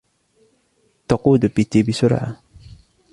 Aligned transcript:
تقود 1.07 1.45
بتي 1.45 1.83
بسرعة. 1.83 2.37